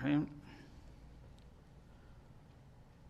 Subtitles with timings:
[0.00, 0.22] ረሒም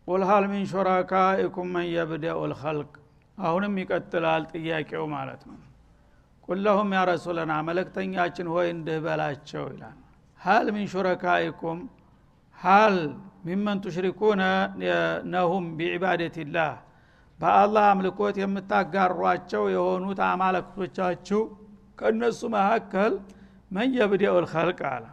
[0.07, 2.91] ቁል ሀል ሚን ሹራካኢኩም መን የብደኡ ልኸልቅ
[3.37, 5.57] አሁንም ይቀጥላል ጥያቄው ማለት ነው።
[6.47, 9.97] ቁለሁም ያ ረሱለና መለክተኛችን ሆይ እንድህ በላቸው ይላል።
[10.41, 11.79] ሀል ሚን ሹረካኢኩም?
[12.59, 12.97] ሀል
[13.45, 14.41] ሚመን ቱሽሪኩነ
[15.33, 16.73] ነሁም ቢዕባደትላህ
[17.39, 21.41] በአላህ አምልኮት የምታጋሯቸው የሆኑት አማለክቶቻችሁ
[21.99, 23.13] ከእነሱ መካከል
[23.71, 25.05] መን የብደኡ ልኸልቅ አለ።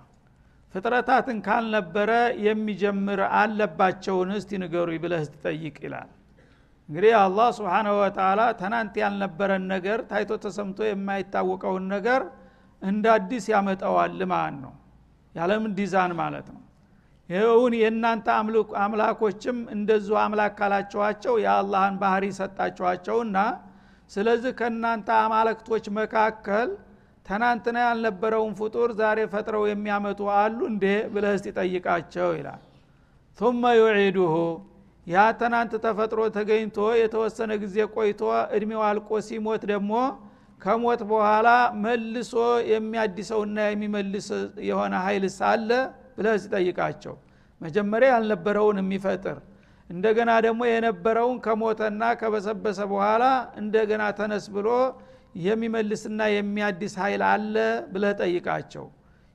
[0.75, 2.11] ፍጥረታትን ካልነበረ
[2.47, 4.31] የሚጀምር አለባቸውን?
[4.39, 6.09] እስቲ ንገሩ ብለህ ስትጠይቅ ይላል።
[6.89, 12.21] እንግዲህ አላህ ስብሓናሁ ወተላ ትናንት ያልነበረን ነገር ታይቶ ተሰምቶ የማይታወቀውን ነገር
[12.83, 14.75] እንደ አዲስ ያመጣዋል ማለት ነው።
[15.35, 16.63] ያለምን ዲዛን ማለት ነው።
[17.29, 18.27] ይኸውን የእናንተ
[18.82, 23.38] አምላኮችም እንደዙ አምላክ ካላችኋቸው የአላህን ባህሪ ሰጣችኋቸውና
[24.10, 26.69] ስለዚህ ከእናንተ አማለክቶች መካከል
[27.29, 30.84] ትናንትና ያልነበረውን ፍጡር ዛሬ ፈጥረው የሚያመጡ አሉ እንዴ
[31.15, 32.60] ብለ እስቲ ጠይቃቸው ይላል።
[33.38, 34.35] ثመ ዩዒዱሁ
[35.07, 38.23] ያ ትናንት ተፈጥሮ ተገኝቶ የተወሰነ ጊዜ ቆይቶ
[38.57, 39.93] እድሜው አልቆ ሲሞት ደግሞ
[40.60, 41.48] ከሞት በኋላ
[41.85, 42.32] መልሶ
[42.73, 44.29] የሚያድሰውና የሚመልስ
[44.68, 45.70] የሆነ ሀይል ሳለ
[46.16, 47.15] ብለ ሲጠይቃቸው
[47.60, 49.38] መጀመሪያ ያልነበረውን የሚፈጥር
[49.90, 53.24] እንደገና ደግሞ የነበረውን ከሞተና ከበሰበሰ በኋላ
[53.63, 54.68] እንደገና ተነስ ብሎ
[55.34, 57.54] የሚመልስና የሚያድስ ኃይል አለ
[57.93, 58.87] ብለህ ጠይቃቸው።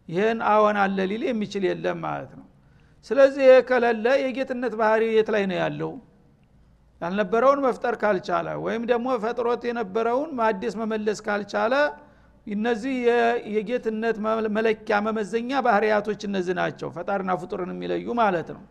[0.09, 2.47] ይህን አዎን አለ ሊል የሚችል የለም ማለት ነው።
[3.07, 5.91] ስለዚህ ይህ ከለለ የጌትነት ባህሪ የት ላይ ነው ያለው?
[7.01, 11.73] ያልነበረውን መፍጠር ካልቻለ ወይም ደግሞ ፈጥሮት የነበረውን ማዲስ መመለስ ካልቻለ
[12.47, 12.95] እነዚህ
[13.55, 14.15] የጌትነት
[14.57, 18.63] መለኪያ መመዘኛ ባህርያቶች እነዚህ ናቸው። ፈጣሪና ፍጡርን የሚለዩ ማለት ነው።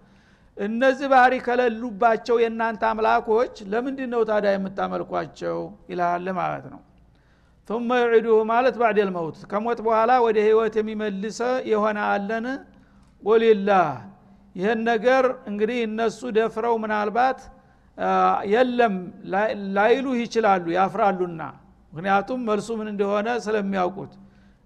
[0.57, 5.59] እነዚህ ባህሪ ከሌሉባቸው የእናንተ አምላኮች ለምንድ ነው ታዲያ የምታመልኳቸው?
[5.91, 6.81] ይላል ማለት ነው
[7.70, 11.40] ثم يعيده ማለት بعد الموت ከሞት በኋላ ወደ ህይወት የሚመልሰ
[11.72, 12.46] የሆነ አለን
[13.24, 13.90] ቁልላህ
[14.56, 17.40] ይህን ነገር እንግዲህ እነሱ ደፍረው ምናልባት
[18.54, 18.96] የለም
[19.78, 21.42] ላይሉ ይችላሉ ያፍራሉና
[21.94, 24.14] ምክንያቱም መልሱ ምን እንደሆነ ስለሚያውቁት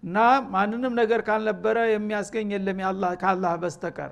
[0.03, 0.17] እና
[0.53, 2.77] ማንንም ነገር ካልነበረ የሚያስገኝ የለም
[3.21, 4.11] ከአላህ በስተቀር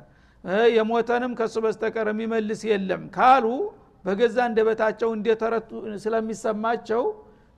[0.78, 3.46] የሞተንም ከሱ በስተቀር የሚመልስ የለም ካሉ
[4.06, 5.72] በገዛ እንደበታቸው እንደተረቱ
[6.04, 7.04] ስለሚሰማቸው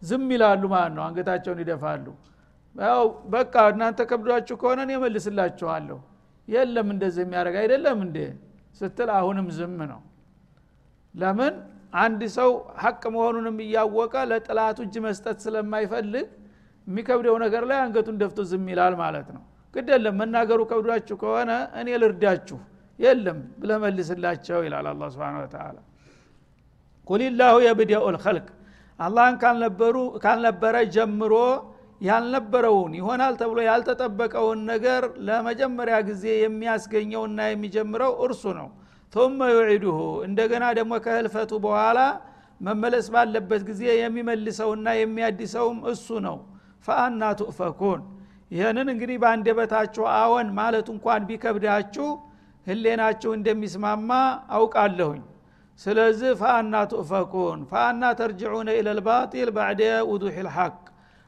[0.02, 2.06] ዝም ይላሉ ማለት ነው። አንገታቸውን ይደፋሉ።
[2.76, 3.02] ያው
[3.34, 5.98] በቃ እናንተ ከብዷችሁ ከሆነ እኔ እመልስላችኋለሁ።
[6.48, 8.18] የለም እንደዚህ የሚያደርግ አይደለም እንዴ?
[8.80, 10.00] ስትል አሁንም ዝም ነው።
[11.14, 11.54] ለምን?
[11.96, 12.50] አንድ ሰው
[12.82, 16.26] ሀቅ መሆኑንም እያወቀ ለጥላቱ እጅ መስጠት ስለማይፈልግ
[16.86, 19.42] የሚከብደው ነገር ላይ አንገቱን ደፍቶ ዝም ይላል ማለት ነው።
[19.74, 22.58] ግድ የለም መናገሩ ከብዷችሁ ከሆነ እኔ ልርዳችሁ።
[22.98, 25.76] የለም ብለመልስላቸው ይላል አላ ስብን ተላ
[27.08, 28.46] ቁልላሁ የብደኡ ልከልቅ
[28.99, 29.35] አላህን
[30.25, 31.33] ካልነበረ ጀምሮ
[32.01, 38.69] ያልነበረውን ይሆናል ተብሎ ያልተጠበቀውን ነገር ለመጀመሪያ ጊዜ የሚያስገኘውና የሚጀምረው እርሱ ነው
[39.13, 39.97] ثم يعيده
[40.27, 41.99] እንደገና ደግሞ ከህልፈቱ በኋላ
[42.61, 46.37] መመለስ ባለበት ጊዜ የሚመልሰውና የሚያድሰውም እሱ ነው
[46.85, 48.01] ፈአና ቱእፈኩን
[48.51, 52.07] ይህንን እንግዲህ በአንደበታችሁ አዎን ማለት እንኳን ቢከብዳችሁ
[52.67, 54.09] ህሌናችሁ እንደሚስማማ
[54.57, 55.21] አውቃለሁኝ
[55.80, 60.74] ስለዚህ ፈአና ቱእፈኩን ፈአና ተርጅዑነ ኢለልባጢል ባዕደ ውዱሕ ልሐቅ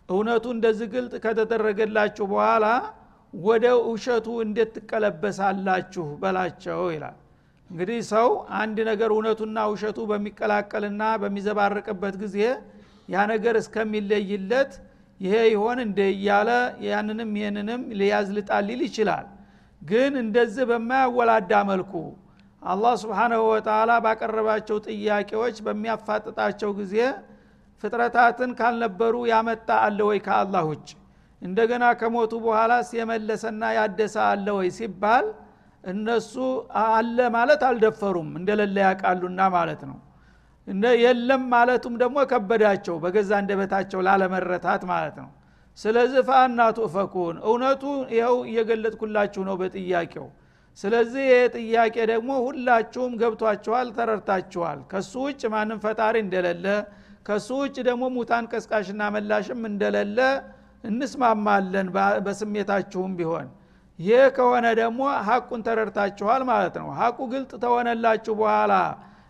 [0.09, 2.66] እውነቱ እንደዚህ ግልጥ ከተደረገላችሁ በኋላ
[3.34, 7.16] ወደ ውሸቱ እንዴት ትቀለበሳላችሁ በላቸው ይላል።
[7.70, 8.28] እንግዲህ ሰው
[8.60, 12.36] አንድ ነገር እውነቱና ውሸቱ በሚቀላቀልና በሚዘባርቅበት ጊዜ
[13.09, 14.72] ያ ነገር እስከሚለይለት
[15.20, 16.50] ይሄ ይሆን እንደ እያለ
[16.86, 19.26] ያንንም ይህንንም ሊያዝ ልጣሊል ይችላል።
[19.82, 21.92] ግን እንደዚህ በማያወላዳ መልኩ
[22.63, 26.95] አላህ ስብሓናሁ ወተላ ባቀረባቸው ጥያቄዎች በሚያፋጥጣቸው ጊዜ
[27.83, 30.89] ፍጥረታትን ካልነበሩ ያመጣ አለ ወይ ከአላህ ውጭ?
[31.43, 35.27] እንደገና ከሞቱ በኋላስ የመለሰና ያደሰ አለ ወይ ሲባል
[35.84, 36.34] እነሱ
[36.84, 39.99] አለ ማለት አልደፈሩም እንደሌለ ያውቃሉና ማለት ነው።
[41.03, 45.31] የለም ማለቱም ደግሞ ከበዳቸው በገዛ እንደበታቸው ላለመረታት ማለት ነው።
[45.78, 47.83] ስለዚህ ፈአና ቱእፈኩን እውነቱ
[48.15, 50.27] ይኸው እየገለጥኩላችሁ ነው በጥያቄው
[50.78, 56.66] ስለዚህ ይህ ጥያቄ ደግሞ ሁላችሁም ገብቷችኋል ተረድታችኋል። ከሱ ውጭ ማንም ፈጣሪ እንደሌለ
[57.27, 60.19] ከሱ ውጭ ደግሞ ሙታን ቀስቃሽና መላሽም እንደሌለ
[60.84, 61.89] እንስማማለን
[62.27, 63.48] በስሜታችሁም ቢሆን።
[63.98, 68.75] ይህ ከሆነ ደግሞ ሀቁን ተረድታችኋል ማለት ነው። ሀቁ ግልጥ ተሆነላችሁ በኋላ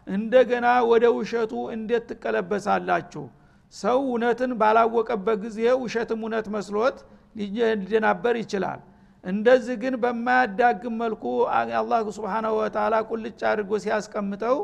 [0.07, 3.25] እንደገና ወደ ውሸቱ እንዴት ትቀለበሳላችሁ?
[3.75, 6.99] ሰው እውነትን ባላወቀበት ጊዜ ውሸትም እውነት መስሎት
[7.39, 8.81] ሊደናበር ይችላል
[9.25, 11.25] እንደዚህ ግን በማያዳግም መልኩ
[11.77, 14.59] አላህ ስብሓናሁ ወተላ ቁልጭ አድርጎ ሲያስቀምጠው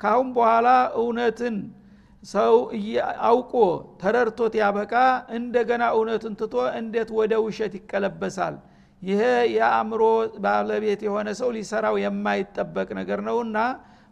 [0.00, 0.68] ካሁን በኋላ
[1.00, 1.56] እውነትን
[2.24, 2.54] ሰው
[3.28, 3.52] አውቆ
[4.00, 4.94] ተረድቶት ያበቃ
[5.38, 8.54] እንደገና እውነትን ትቶ እንዴት ወደ ውሸት ይቀለበሳል?
[9.02, 9.20] ይሄ
[9.56, 10.02] የአእምሮ
[10.44, 13.58] ባለቤት የሆነ ሰው ሊሰራው የማይጠበቅ ነገር ነውና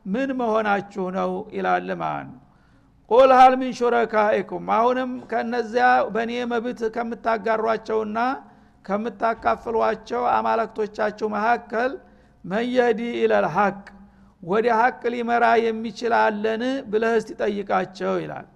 [0.06, 2.42] ምን መሆናችሁ ነው ይላል ማለት ነው
[3.38, 8.18] ሀል ሚን ሹረካኢኩም። አሁንም ከነዚያ በእኔ መብት ከምታጋሯቸውና
[8.86, 11.92] ከምታካፍሏቸው አማለክቶቻችሁ መካከል
[12.44, 13.78] መየዲ ኢለል ሀቅ
[14.42, 18.46] ወደ ሀቅ ሊመራ የሚችል አለን ብለህ እስቲ ጠይቃቸው ይላል።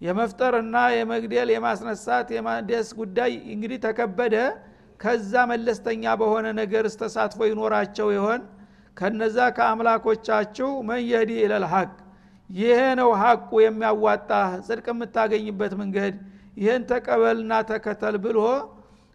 [0.00, 4.34] የመፍጠርና የመግደል የማስነሳት የማደስ ጉዳይ እንግዲህ ተከበደ።
[5.00, 8.40] ከዛ መለስተኛ በሆነ ነገር ተሳትፎ ይኖራቸው ይሆን?
[8.96, 11.92] ከነዛ ከአምላኮቻችሁ መየዲ ኢለል ሀቅ
[12.50, 14.30] ይሄ ነው ሀቁ የሚያዋጣ
[14.66, 16.14] ጽድቅ የምታገኝበት መንገድ
[16.56, 18.38] ይህን ተቀበልና ተከተል ብሎ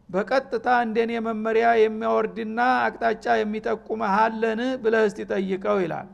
[0.09, 6.07] በቀጥታ እንደኔ መመሪያ የሚያወርድና አቅጣጫ የሚጠቁመህ አለን ብለህ እስቲ ጠይቀው ይላል።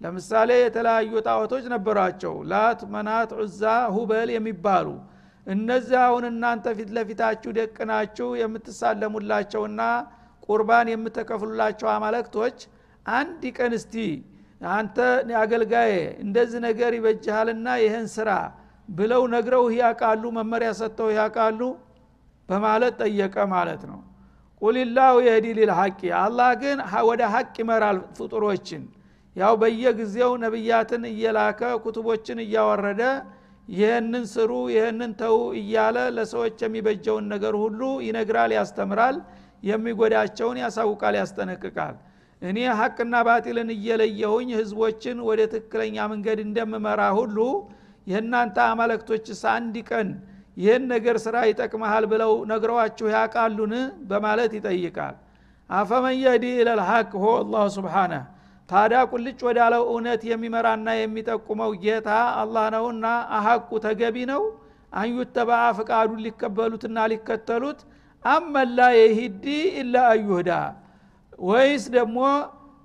[0.00, 3.62] ለምሳሌ የተለያዩ ጣዖቶች ነበሯቸው። ላት መናት ዑዛ
[3.96, 4.86] ሁበል የሚባሉ።
[5.46, 9.80] እነዚህ አሁን እናንተ ፊት ለፊታችሁ ደቅናችሁ የምትሳለሙላቸውና
[10.46, 12.58] ቁርባን የምትከፍሉላቸው አማለክቶች
[13.06, 13.94] አንድ ቀን እስቲ
[14.70, 14.96] አንተ
[15.42, 15.92] አገልጋዬ
[16.24, 18.30] እንደዚህ ነገር ይበጅሃልና ይህን ስራ
[18.88, 21.60] ብለው ነግረው ያቃሉ መመሪያ ሰጥተው ያቃሉ
[22.50, 23.98] በማለት ጠየቀ ማለት ነው።
[24.62, 28.82] ቁልላሁ የህዲ ሊልሐቂ አላህ ግን ወደ ሀቅ ይመራል ፍጡሮችን።
[29.36, 33.02] ያው በየጊዜው ነቢያትን እየላከ ኩቱቦችን እያወረደ
[33.68, 39.16] ይህንን ስሩ ይህንን ተው እያለ ለሰዎች የሚበጀውን ነገር ሁሉ ይነግራል ያስተምራል
[39.62, 41.94] የሚጎዳቸውን ያሳውቃል ያስጠነቅቃል።
[42.42, 47.38] እኔ ሀቅና ባጢልን እየለየሁኝ ህዝቦችን ወደ ትክክለኛ መንገድ እንደምመራ ሁሉ
[48.06, 50.08] የእናንተ አማለክቶችስ አንድ ቀን
[50.56, 53.72] ይህን ነገር ስራ ይጠቅመሃል ብለው ነግረዋችሁ ያቃሉን
[54.10, 55.16] በማለት ይጠይቃል።
[55.70, 58.24] አፈመን የህዲ ኢለልሐቅ ሆ አላሁ ስብሓነህ
[58.68, 62.08] ታዲያ ቁልጭ ወዳለው እውነት የሚመራና የሚጠቁመው ጌታ
[62.40, 63.06] አላህ ነውና
[63.36, 64.42] አሐቁ ተገቢ ነው?
[64.92, 67.80] አንዩተባ ፍቃዱን ሊቀበሉትና ሊከተሉት?
[68.24, 69.44] አመላ የሂዲ
[69.80, 70.50] ኢላ አዩህዳ።
[71.48, 72.18] ወይስ ደግሞ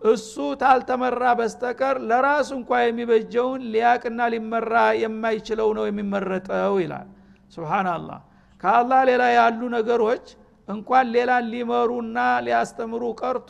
[0.01, 4.73] እሱ ታልተመራ በስተቀር ለራሱ እንኳ የሚበጀውን ሊያቅና ሊመራ
[5.03, 7.07] የማይችለው ነው የሚመረጠው ይላል
[7.51, 8.19] ስብናላህ
[8.63, 10.25] ከአላህ ሌላ ያሉ ነገሮች
[10.68, 13.50] እንኳን ሌላን ሊመሩና ሊያስተምሩ ቀርቶ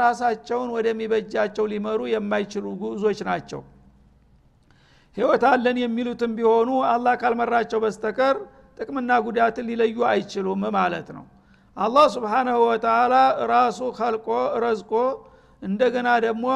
[0.00, 3.60] ራሳቸውን ወደሚበጃቸው ሊመሩ የማይችሉ ጉዞች ናቸው።
[5.16, 8.36] ህይወት አለን የሚሉትም ቢሆኑ አላህ ካልመራቸው በስተቀር
[8.78, 11.24] ጥቅምና ጉዳትን ሊለዩ አይችሉም ማለት ነው።
[11.76, 13.14] አላህ ስብሓናሁ ወተላ
[13.52, 14.28] ራሱ ከልቆ
[14.64, 14.92] ረዝቆ
[15.62, 16.46] እንደገና ደግሞ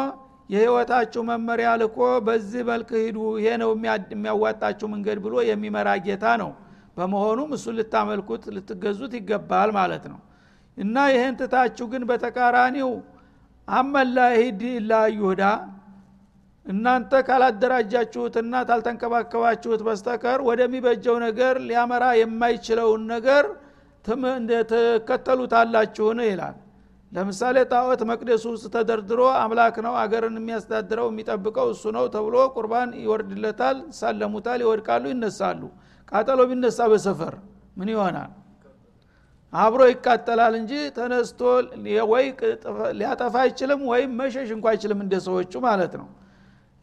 [0.51, 3.71] የህይወታችሁ መመሪያ ልኮ በዚህ መልክ ሂዱ ይሄ ነው
[4.13, 6.51] የሚያዋጣችሁ መንገድ ብሎ የሚመራ ጌታ ነው
[6.97, 10.21] በመሆኑም እሱ ልታመልኩት ልትገዙት ይገባል ማለት ነው።
[10.77, 12.91] እና ይህን ትታችሁ ግን በተቃራኒው
[13.69, 15.43] አመላ ሂድ ኢላ ይሁዳ
[16.67, 23.45] እናንተ ካላደራጃችሁትና ታልተንከባከባችሁት በስተቀር ወደሚበጀው ነገር ሊያመራ የማይችለውን ነገር
[24.71, 26.19] ትከተሉታላችሁን?
[26.29, 26.57] ይላል።
[27.13, 33.77] ለምሳሌ ጣዖት መቅደሱ ውስጥ ተደርድሮ አምላክ ነው አገርን የሚያስተዳድረው የሚጠብቀው እሱ ነው ተብሎ ቁርባን ይወርድለታል
[33.91, 35.63] ይሳለሙታል ይወድቃሉ ይነሳሉ
[36.09, 37.35] ቃጠሎ ቢነሳ በሰፈር
[37.77, 38.31] ምን ይሆናል?
[39.53, 41.41] አብሮ ይቃጠላል እንጂ ተነስቶ
[42.13, 42.25] ወይ
[42.99, 46.09] ሊያጠፋ አይችልም ወይም መሸሽ እንኳ አይችልም እንደ ሰዎቹ ማለት ነው።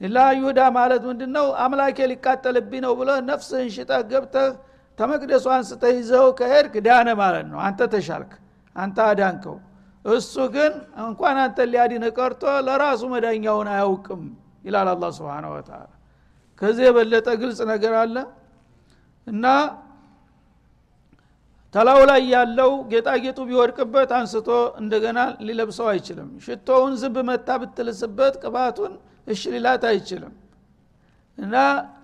[0.02, 4.50] ላ ይሁዳ ማለት ምንድ ነው አምላኬ ሊቃጠልብኝ ነው ብለ ነፍስህን ሽጠህ ገብተህ
[4.98, 8.32] ተመቅደሱ አንስተህ ይዘው ከሄድክ ዳነ ማለት ነው። አንተ ተሻልክ
[8.76, 9.56] አንተ አዳንከው።
[10.06, 14.24] እሱ ግን እንኳን አንተ ሊያድን ቀርቶ ለራሱ መዳኛውን አያውቅም
[14.66, 15.82] ይላል አላ ስብን ወተላ
[16.62, 18.16] ከዚህ የበለጠ ግልጽ ነገር አለ
[19.28, 19.46] እና
[21.76, 24.50] ተላው ላይ ያለው ጌጣጌጡ ቢወድቅበት አንስቶ
[24.82, 28.94] እንደገና ሊለብሰው አይችልም። ሽቶውን ዝንብ መታ ብትልስበት ቅባቱን
[29.28, 30.34] እሽ ሊላት አይችልም።
[31.38, 31.56] እና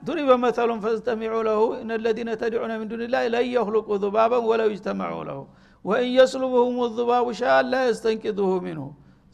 [0.06, 3.48] ዱሪ በመተሉን ፈስተሚዑ ለሁ እነ ለዚነ ተድዑነ ምን ዱን ላይ ለን
[4.50, 5.40] ወለው ይጅተመዑ ለሁ
[5.86, 8.50] ወእን የስሉብሁም ذባቡ ሻ ላ የስተንቂዙሁ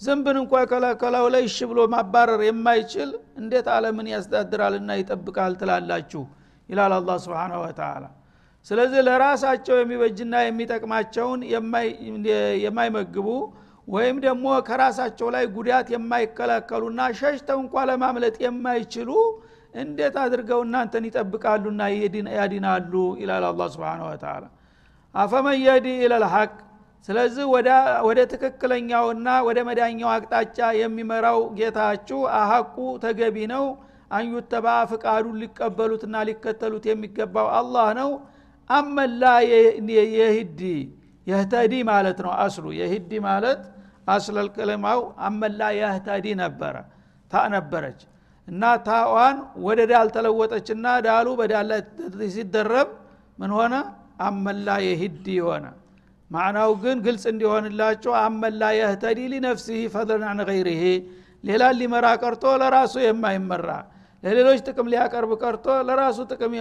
[0.02, 3.10] ዝንብን እንኳ ከላከላው ላይ እሽ ብሎ ማባረር የማይችል
[3.42, 6.24] እንዴት አለምን ያስተዳድራልና ይጠብቃል ትላላችሁ
[6.70, 8.06] ይላል አላ ስብን ወተላ
[8.68, 11.42] ስለዚህ ለራሳቸው የሚበጅና የሚጠቅማቸውን
[12.64, 13.28] የማይመግቡ
[13.88, 19.10] ወይም ደግሞ ከራሳቸው ላይ ጉዳት የማይከላከሉና ሸሽተው እንኳ ለማምለጥ የማይችሉ
[19.82, 21.82] እንዴት አድርገው እናንተን ይጠብቃሉና
[22.40, 24.44] ያዲናሉ ይላል አላ ስብን ወተላ
[25.16, 26.52] አፈመን የዲ ኢለልሐቅ
[27.08, 27.46] ስለዚህ
[28.08, 33.66] ወደ ትክክለኛውና ወደ መዳኛው አቅጣጫ የሚመራው ጌታችሁ አሐቁ ተገቢ ነው
[34.12, 38.10] አንዩተባ ፍቃዱን ሊቀበሉትና ሊከተሉት የሚገባው አላህ ነው።
[38.70, 40.62] አመላ የህዲ
[41.28, 43.62] የህተዲ ማለት ነው አስሉ። የህዲ ማለት
[44.16, 46.76] አስለልቅልማው አመላ የህተዲ ነበረ
[47.32, 48.02] ታ ነበረች።
[48.48, 51.82] እና ታዋን ወደ ዳል ተለወጠችና ዳሉ በዳል ላይ
[52.36, 52.90] ሲደረብ
[53.40, 53.74] ምን ሆነ?
[54.26, 55.66] አመላ የህዲ ሆነ።
[56.32, 60.40] ማዕናው ግን ግልጽ እንዲሆንላቸው አመላ የህተዲ ሊነፍሲህ ፈድለን አን
[61.44, 63.68] ሌላን ሊመራ ቀርቶ ለራሱ የማይመራ
[64.26, 66.54] ለሌሎች ጥቅም ሊያቀርብ ቀርቶ ለራሱ ጥቅም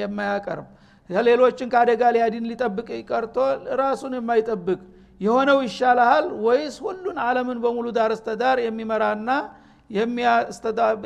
[0.00, 0.68] የማያቀርብ
[1.10, 3.36] ሌሎችን ከአደጋ ሊያድን ሊጠብቅ ቀርቶ
[3.80, 4.78] ራሱን የማይጠብቅ
[5.20, 9.30] የሆነው ይሻልሃል ወይስ ሁሉን አለምን በሙሉ ዳር እስተዳር የሚመራና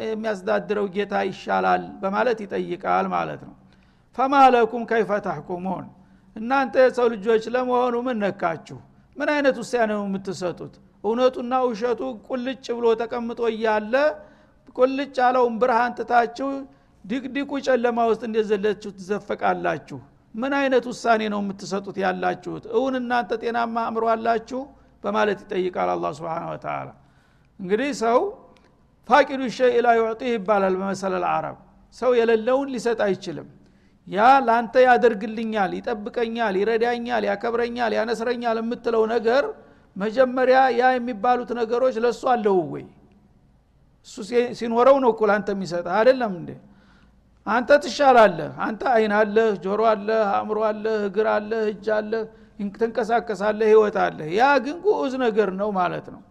[0.05, 3.55] የሚያስተዳድረው ጌታ ይሻላል በማለት ይጠይቃል ማለት ነው።
[4.19, 5.11] ፈማለኩም ከይፈ
[6.37, 8.79] እናንተ የሰው ልጆች ለመሆኑ ምን ነካችሁ?
[9.17, 10.75] ምን አይነት ውሳኔ ነው የምትሰጡት?
[11.05, 13.95] እውነቱና ውሸቱ ቁልጭ ብሎ ተቀምጦ እያለ
[14.77, 16.49] ቁልጭ ያለውን ብርሃን ትታችሁ
[17.05, 19.99] ድቅድቁ ጨለማ ውስጥ እንደዘለችሁ ትዘፈቃላችሁ።
[20.35, 22.65] ምን አይነት ውሳኔ ነው የምትሰጡት ያላችሁት?
[22.77, 24.61] እውን እናንተ ጤናማ አእምሮ አላችሁ?
[25.05, 26.89] በማለት ይጠይቃል አላ ስብን ወተላ
[27.61, 28.19] እንግዲህ ሰው
[29.09, 31.57] ፋቂዱ ሸይ ላ ዩዕጢህ ይባላል በመሰለ አረብ
[31.95, 33.49] ሰው የሌለውን ሊሰጥ አይችልም።
[34.07, 39.45] ያ ለአንተ ያደርግልኛል ይጠብቀኛል ይረዳኛል ያከብረኛል ያነስረኛል የምትለው ነገር
[39.97, 42.85] መጀመሪያ ያ የሚባሉት ነገሮች ለእሱ አለው ወይ
[44.07, 44.15] እሱ
[44.59, 46.51] ሲኖረው ነው እኩል አንተ የሚሰጥ አይደለም እንዴ?
[47.47, 52.23] አንተ ትሻላለህ። አንተ አይን አለህ ጆሮ አለህ አእምሮ አለህ እግር አለህ እጅ አለህ
[52.75, 56.23] ትንቀሳቀሳለህ ህይወት አለህ። ያ ግን ጉዑዝ ነገር ነው ማለት ነው።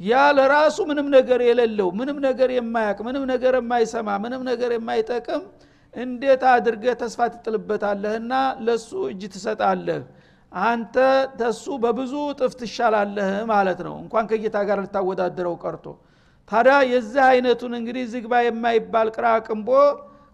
[0.00, 5.42] ያ ለራሱ ምንም ነገር የሌለው ምንም ነገር የማያቅ ምንም ነገር የማይሰማ ምንም ነገር የማይጠቅም
[5.94, 8.32] እንዴት አድርገህ ተስፋ ትጥልበታለህና
[8.66, 10.02] ለሱ እጅ ትሰጣለህ?
[10.52, 10.96] አንተ
[11.40, 15.86] ተሱ በብዙ ጥፍ ትሻላለህ ማለት ነው። እንኳን ከጌታ ጋር ልታወዳደረው ቀርቶ
[16.48, 19.68] ታዲያ የዚህ አይነቱን እንግዲህ ዝግባ የማይባል ቅራቅንቦ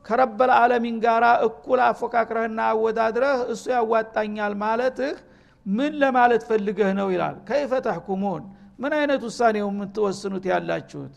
[0.05, 5.15] ከረበል ዓለሚን ጋር እኩል አፎካክረህና አወዳድረህ እሱ ያዋጣኛል ማለትህ
[5.67, 7.37] ምን ለማለት ፈልገህ ነው ይላል?
[7.49, 8.43] ከይፈ ተሕኩሙን።
[8.83, 11.15] ምን አይነት ውሳኔው የምትወስኑት ያላችሁት?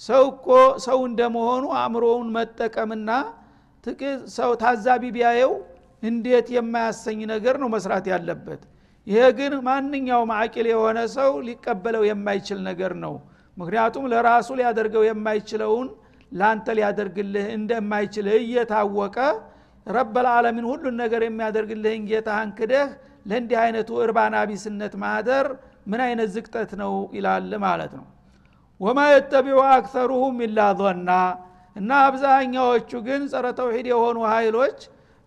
[0.00, 0.46] ሰው እኮ
[0.86, 3.10] ሰው እንደመሆኑ አእምሮውን መጠቀምና
[4.36, 5.52] ሰው ታዛቢ ቢያየው
[6.02, 8.60] እንዴት የማያሰኝ ነገር ነው መስራት ያለበት?
[9.06, 13.14] ይሄ ግን ማንኛውም አቂል የሆነ ሰው ሊቀበለው የማይችል ነገር ነው
[13.58, 15.88] ምክንያቱም ለራሱ ሊያደርገው የማይችለውን
[16.32, 19.16] ለአንተ ሊያደርግልህ እንደማይችልህ እየታወቀ
[19.86, 22.88] ረበልዓለሚን ሁሉን ነገር የሚያደርግልህን ጌታህን ክደህ
[23.30, 25.46] ለእንዲህ አይነቱ እርባና ቢስነት ማህደር
[25.90, 28.06] ምን አይነት ዝቅጠት ነው ይላል ማለት ነው።
[28.80, 31.10] ወማ የተቢዑ አክተሩሁም ኢላ ዞና
[31.76, 34.78] እና አብዛኛዎቹ ግን ጸረ ተውሂድ የሆኑ ኃይሎች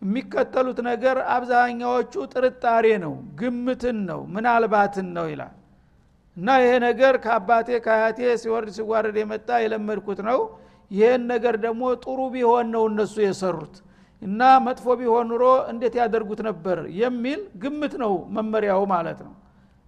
[0.02, 5.54] የሚከተሉት ነገር አብዛኛዎቹ ጥርጣሬ ነው ግምትን ነው ምናልባትን ነው ይላል
[6.38, 10.40] እና ይሄ ነገር ከአባቴ ከአያቴ ሲወርድ ሲዋረድ የመጣ የለመድኩት ነው።
[10.92, 13.76] ይህን ነገር ደግሞ ጥሩ ቢሆን ነው እነሱ የሰሩት
[14.22, 19.34] እና መጥፎ ቢሆን ኑሮ እንዴት ያደርጉት ነበር የሚል ግምት ነው መመሪያው ማለት ነው።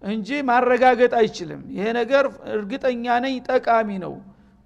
[0.02, 4.14] እንጂ ማረጋገጥ አይችልም። ይሄ ነገር እርግጠኛ ነኝ ጠቃሚ ነው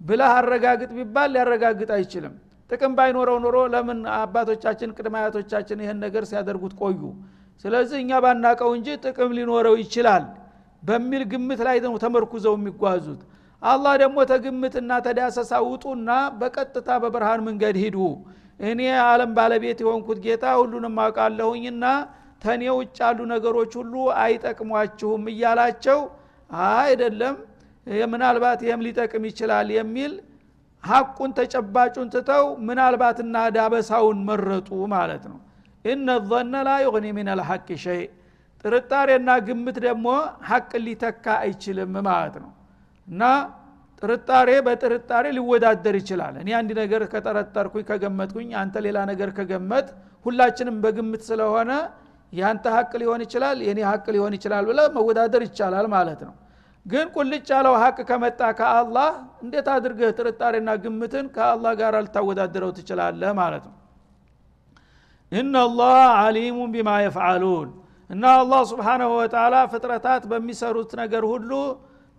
[0.01, 2.33] ብለህ አረጋግጥ ቢባል ሊያረጋግጥ አይችልም።
[2.69, 7.01] ጥቅም ባይኖረው ኑሮ ለምን አባቶቻችን ቅድመ አያቶቻችን ይህን ነገር ሲያደርጉት ቆዩ?
[7.65, 10.25] ስለዚህ እኛ ባናቀው እንጂ ጥቅም ሊኖረው ይችላል
[10.83, 13.21] በሚል ግምት ላይ ነው ተመርኩዘው የሚጓዙት።
[13.61, 17.97] አላህ ደግሞ ተግምትና ተዳሰሳ ውጡና በቀጥታ በብርሃን መንገድ ሂዱ።
[18.61, 21.83] እኔ አለም ባለቤት የሆንኩት ጌታ ሁሉንም አውቃለሁኝና
[22.41, 25.99] ተኔ ውጭ ያሉ ነገሮች ሁሉ አይጠቅሟችሁም እያላቸው
[26.75, 27.35] አይደለም
[28.07, 30.13] ምናልባት ይህም ሊጠቅም ይችላል የሚል
[30.83, 35.39] ሀቁን ተጨባጩን ትተው ምናልባትና ዳበሳውን መረጡ ማለት ነው።
[35.85, 36.71] እነ ظነ ላ
[37.17, 38.01] ምን አልሐቅ ሸይ
[38.63, 40.07] ጥርጣሬና ግምት ደግሞ
[40.49, 42.51] ሀቅን ሊተካ አይችልም ማለት ነው።
[43.07, 43.21] እና
[44.01, 49.87] ጥርጣሬ በጥርጣሬ ሊወዳደር ይችላል። እኔ አንድ ነገር ከጠረጠርኩኝ ከገመትኩኝ አንተ ሌላ ነገር ከገመት
[50.25, 51.71] ሁላችንም በግምት ስለሆነ
[52.33, 56.35] ያንተ ሀቅ ሊሆን ይችላል የኔ ሀቅ ሊሆን ይችላል ብለ መወዳደር ይቻላል ማለት ነው።
[56.85, 59.09] ግን ቁልጭ ያለው ሀቅ ከመጣ ከአላህ
[59.43, 63.75] እንዴት አድርገህ ጥርጣሬና ግምትን ከአላህ ጋር ልታወዳድረው ትችላለህ ማለት ነው?
[65.31, 67.69] እናላህ አሊሙን ቢማ የፍዓሉን
[68.09, 71.51] እና አላህ ስብሓናሁ ወተላ ፍጥረታት በሚሰሩት ነገር ሁሉ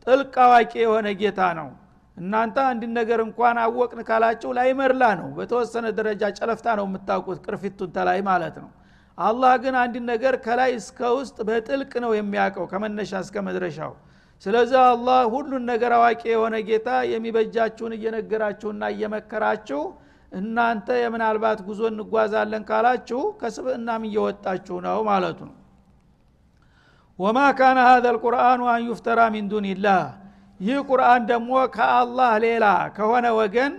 [0.07, 1.68] ጥልቅ አዋቂ የሆነ ጌታ ነው።
[2.16, 7.90] እናንተ አንድ ነገር እንኳን አወቅን ካላችሁ ላይ መርላ ነው። በተወሰነ ደረጃ ጨለፍታ ነው የምታውቁት ቅርፊቱን
[7.97, 8.71] ተላይ ማለት ነው።
[9.18, 13.92] አላህ ግን አንድ ነገር ከላይ እስከ ውስጥ በጥልቅ ነው የሚያውቀው ከመነሻ እስከ መድረሻው።
[14.42, 19.80] ስለዚህ አላህ ሁሉን ነገር አዋቂ የሆነ ጌታ የሚበጃችሁን እየነገራችሁና እየመከራችሁ
[20.33, 25.54] እናንተ የምናልባት ጉዞ እንጓዛለን ካላችሁ ከስብእናም እየወጣችሁ ነው ማለቱ ነው
[27.18, 30.02] ወማ ካነ ሀዘ ልቁርአኑ አን ዩፍተራ ሚን ዱንላህ
[30.60, 32.64] ይህ ቁርአን ደግሞ ከአላህ ሌላ
[32.96, 33.72] ከሆነ ወገን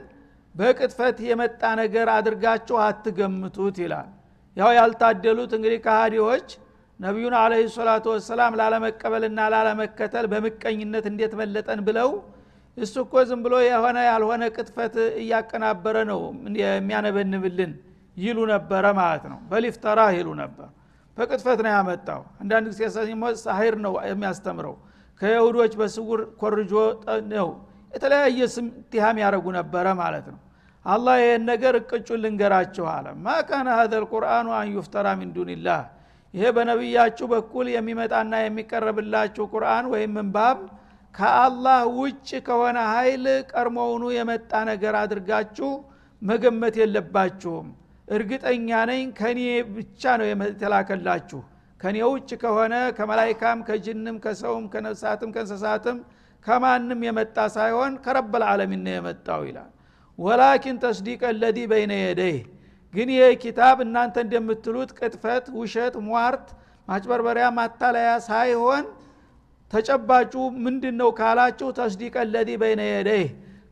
[0.56, 4.10] በቅጥፈት የመጣ ነገር አድርጋችሁ አትገምቱት ይላል።
[4.58, 6.48] ያው ያልታደሉት እንግዲህ ከሃዲዎች
[7.00, 12.10] ነቢዩን አለህ ሰላቱ ወሰላም ላለመቀበልና ላለመከተል በምቀኝነት እንዴት መለጠን ብለው
[12.78, 16.20] እሱ እኮ ዝም ብሎ የሆነ ያልሆነ ቅጥፈት እያቀናበረ ነው
[16.64, 17.72] የሚያነበንብልን
[18.18, 20.68] ይሉ ነበረ ማለት ነው። በሊፍተራ ይሉ ነበር
[21.20, 22.82] በቅጥፈት ነው ያመጣው። አንዳንድ ጊዜ
[23.44, 24.76] ሳሂር ነው የሚያስተምረው።
[25.22, 26.74] ከይሁዶች በስውር ኮርጆ
[27.34, 27.50] ነው።
[27.94, 30.40] የተለያየ ስም ትሃም ያደረጉ ነበረ ማለት ነው።
[30.86, 33.30] አላህ ይህን ነገር እቅጩን ልንገራችሁ አለ። ማ
[33.72, 35.82] ሀዘ ልቁርአኑ አን ዩፍተራ ሚን ዱንላህ
[36.34, 40.60] ይሄ በነቢያችሁ በኩል የሚመጣና የሚቀረብላችሁ ቁርአን ወይም ምንባብ
[41.16, 45.70] ከአላህ ውጭ ከሆነ ኃይል ቀድሞውኑ የመጣ ነገር አድርጋችሁ
[46.22, 47.68] መገመት የለባችሁም
[48.10, 49.40] እርግጠኛ ነኝ ከኔ
[49.74, 51.40] ብቻ ነው የተላከላችሁ።
[51.80, 55.98] ከኔ ውጭ ከሆነ ከመላይካም ከጅንም ከሰውም ከነፍሳትም ከእንስሳትም
[56.46, 59.70] ከማንም የመጣ ሳይሆን ከረበል ዓለሚን ነው የመጣው ይላል።
[60.20, 62.40] ወላኪን ተስዲቅ ለዚ በይነ የደይህ።
[62.94, 66.48] ግን ይህ ኪታብ እናንተ እንደምትሉት ቅጥፈት ውሸት ሟርት
[66.88, 68.86] ማጭበርበሪያ ማታለያ ሳይሆን
[69.72, 73.30] ተጨባጩ ምንድን ነው ካላችሁ ተስዲቀ ለዚ በይነ የደይህ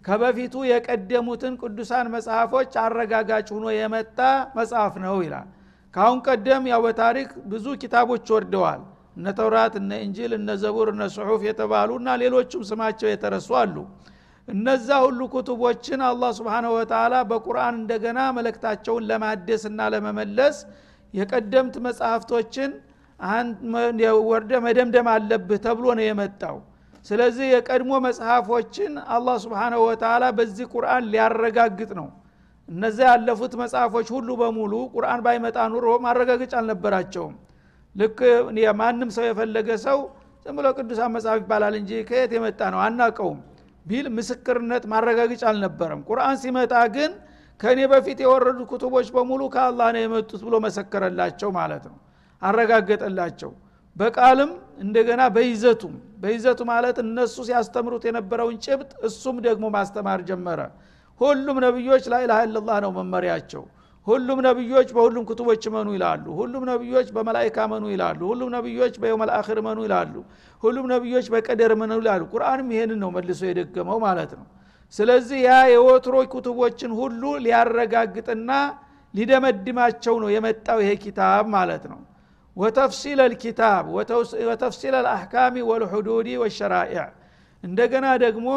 [0.08, 4.20] ከበፊቱ የቀደሙትን ቅዱሳን መጽሐፎች አረጋጋጭ ሆኖ የመጣ
[4.58, 5.48] መጽሐፍ ነው ይላል።
[5.94, 8.82] ካሁን ቀደም ያው በታሪክ ብዙ ኪታቦች ወርደዋል።
[9.18, 13.76] እነ ተውራት እነ እንጂል እነ ዘቡር እነ ጽሑፍ የተባሉ እና ሌሎችም ስማቸው የተረሱ አሉ።
[14.48, 20.58] እነዛ ሁሉ ኩቱቦችን አላህ ስብንሁ ወተላ በቁርአን እንደገና መለክታቸውን ለማደስና ለመመለስ
[21.14, 22.72] የቀደምት መጽሐፍቶችን
[24.30, 26.58] ወርደ መደምደም አለብህ ተብሎ ነው የመጣው
[27.08, 32.08] ስለዚህ የቀድሞ መጽሐፎችን አላህ ስብንሁ ወተላ በዚህ ቁርአን ሊያረጋግጥ ነው።
[32.70, 37.36] እነዚያ ያለፉት መጽሐፎች ሁሉ በሙሉ ቁርአን ባይመጣ ኑሮ ማረጋገጫ አልነበራቸውም።
[37.96, 38.20] ልክ
[38.80, 40.00] ማንም ሰው የፈለገ ሰው
[40.46, 43.40] ዝም ብሎ ቅዱሳን መጽሐፍ ይባላል እንጂ ከየት የመጣ ነው አናቀውም
[43.86, 47.12] ቢል ምስክርነት ማረጋገጫ አልነበረም። ቁርአን ሲመጣ ግን
[47.60, 51.98] ከእኔ በፊት የወረዱ ኩቱቦች በሙሉ ከአላህ ነው የመጡት ብሎ መሰከረላቸው ማለት ነው
[52.41, 53.52] አረጋገጠላቸው
[53.97, 54.51] በቃልም
[54.83, 60.60] እንደገና በይዘቱም በይዘቱ ማለት እነሱ ሲያስተምሩት የነበረውን ጭብጥ እሱም ደግሞ ማስተማር ጀመረ።
[61.21, 63.63] ሁሉም ነቢዮች ላኢላሃ ኢላላህ ነው መመሪያቸው።
[64.07, 69.60] ሁሉም ነቢዮች በሁሉም ክቱቦች መኑ ይላሉ። ሁሉም ነቢዮች በመላይካ መኑ ይላሉ። ሁሉም ነቢዮች በየውመል አኺር
[69.67, 70.13] መኑ ይላሉ።
[70.63, 74.45] ሁሉም ነቢዮች በቀደር መኑ ይላሉ። ቁርአንም ይሄንን ነው መልሶ የደገመው ማለት ነው።
[74.93, 78.51] ስለዚህ ያ የወትሮ ኩቱቦችን ሁሉ ሊያረጋግጥና
[79.13, 81.99] ሊደመድማቸው ነው የመጣው ይሄ ኪታብ ማለት ነው
[82.58, 83.86] ወተፍሲል ልኪታብ
[84.50, 87.06] ወተፍሲል ልአሕካሚ ወልሑዱዲ ወሸራኢዕ።
[87.63, 88.48] እንደገና ደግሞ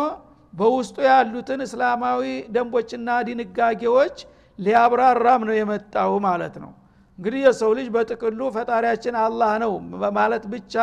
[0.55, 2.23] በውስጡ ያሉትን እስላማዊ
[2.55, 4.17] ደንቦችና ድንጋጌዎች
[4.59, 6.73] ሊያብራራም ነው የመጣው ማለት ነው።
[7.19, 9.73] እንግዲህ የሰው ልጅ በጥቅሉ ፈጣሪያችን አላህ ነው
[10.19, 10.75] ማለት ብቻ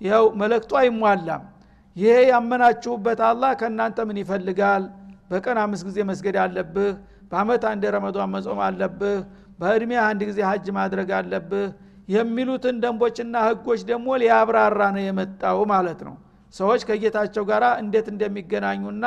[0.00, 1.42] ያው መለክቱ አይሟላም።
[1.96, 4.82] ይሄ ያመናችሁበት አላህ ከእናንተ ምን ይፈልጋል?
[5.30, 6.92] በቀን አምስት ጊዜ መስገድ አለብህ
[7.30, 9.18] በአመት አንድ ረመዷን መጾም አለብህ
[9.60, 11.66] በእድሜ አንድ ጊዜ ሀጅ ማድረግ አለብህ
[12.10, 16.14] የሚሉትን ደንቦችና ህጎች ደግሞ ሊያብራራ ነው የመጣው ማለት ነው።
[16.54, 19.04] ሰዎች ከጌታቸው ጋር እንዴት እንደሚገናኙና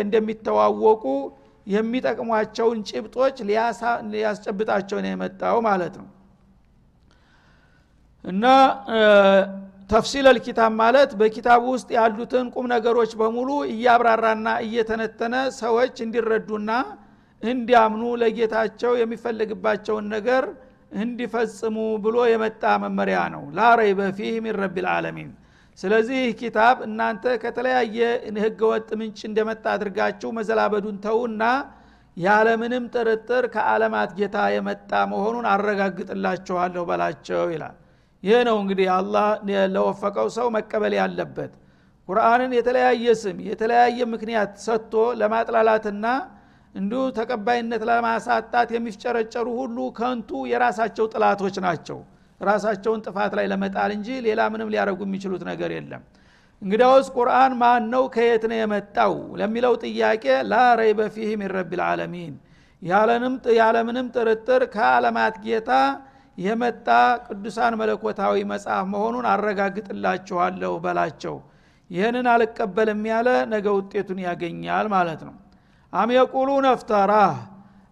[0.00, 1.04] እንደሚተዋወቁ
[1.66, 3.36] የሚጠቅሟቸውን ጭብጦች
[4.12, 6.08] ሊያስጨብጣቸው ነው የመጣው ማለት ነው።
[8.24, 8.44] እና
[9.90, 16.70] ተፍሲል ልኪታብ ማለት በኪታቡ ውስጥ ያሉትን ቁም ነገሮች በሙሉ እያብራራና እየተነተነ ሰዎች እንዲረዱና
[17.42, 20.44] እንዲያምኑ ለጌታቸው የሚፈልግባቸውን ነገር
[20.94, 25.30] እንዲፈጽሙ ብሎ የመጣ መመሪያ ነው። ላረይበ ፊህ ሚን ረቢ ልዓለሚን
[25.78, 27.98] ስለዚህ ኪታብ እናንተ ከተለያየ
[28.44, 31.42] ህገ ወጥ ምንጭ እንደመጣ አድርጋችሁ መዘላበዱን ተውና
[32.16, 37.74] ያለምንም ጥርጥር ከዓለማት ጌታ የመጣ መሆኑን አረጋግጥላችኋለሁ በላቸው ይላል።
[38.22, 39.26] ይህ ነው እንግዲህ አላህ
[39.74, 41.52] ለወፈቀው ሰው መቀበል ያለበት።
[42.08, 46.06] ቁርአንን የተለያየ ስም የተለያየ ምክንያት ሰጥቶ ለማጥላላትና
[46.74, 51.98] እንዲሁ ተቀባይነት ለማሳጣት የሚፍጨረጨሩ ሁሉ ከንቱ የራሳቸው ጥላቶች ናቸው።
[52.40, 56.02] ራሳቸውን ጥፋት ላይ ለመጣል እንጂ ሌላ ምንም ሊያደረጉ የሚችሉት ነገር የለም።
[56.62, 62.34] እንግዲያውስ ቁርአን ማን ነው ከየት ነው የመጣው ለሚለው ጥያቄ ላ ረይበ ፊህ ሚን ረቢ ልዓለሚን
[63.58, 65.70] ያለምንም ጥርጥር ከዓለማት ጌታ
[66.38, 66.88] የመጣ
[67.26, 71.36] ቅዱሳን መለኮታዊ መጽሐፍ መሆኑን አረጋግጥላችኋለሁ በላቸው።
[71.90, 75.34] ይህንን አልቀበልም ያለ ነገ ውጤቱን ያገኛል ማለት ነው
[75.94, 77.34] አም የቁሉ ነፍተራህ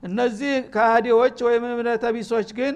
[0.03, 2.75] እነዚህ ከሃዲዎች ወይም እምነተቢሶች ግን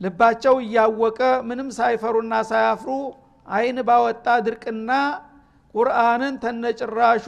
[0.00, 2.90] ልባቸው እያወቀ ምንም ሳይፈሩና ሳያፍሩ
[3.46, 4.90] አይን ባወጣ ድርቅና
[5.74, 7.26] ቁርአንን ተነጭራሹ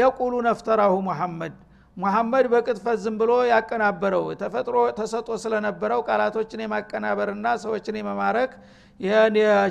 [0.00, 1.54] የቁሉ ነፍተራሁ ሙሐመድ።
[1.96, 8.52] ሙሐመድ በቅጥፈት ዝም ብሎ ያቀናበረው ተፈጥሮ ተሰጦ ስለነበረው ቃላቶችን የማቀናበርና ሰዎችን የመማረክ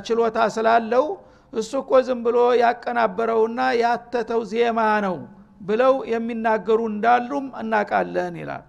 [0.06, 1.06] ችሎታ ስላለው
[1.54, 5.18] እሱ እኮ ዝም ብሎ ያቀናበረውና ያተተው ዜማ ነው
[5.64, 8.64] ብለው የሚናገሩ እንዳሉም እናቃለን ይላል።